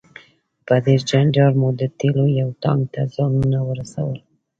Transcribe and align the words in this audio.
په 0.65 0.73
ډیر 0.85 0.99
جنجال 1.09 1.53
مو 1.61 1.69
د 1.79 1.81
تیلو 1.99 2.25
یو 2.41 2.49
ټانک 2.63 2.83
ته 2.93 3.01
ځانونه 3.15 3.59
ورسول. 3.69 4.17